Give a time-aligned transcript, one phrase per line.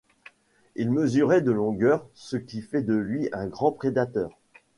[0.75, 4.35] Il mesurait de longueur ce qui fait de lui un grand prédateur.